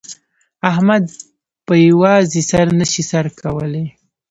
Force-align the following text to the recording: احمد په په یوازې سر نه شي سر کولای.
احمد 0.71 1.03
په 1.13 1.19
په 1.67 1.73
یوازې 1.89 2.41
سر 2.51 2.65
نه 2.79 2.85
شي 2.91 3.03
سر 3.11 3.25
کولای. 3.41 3.87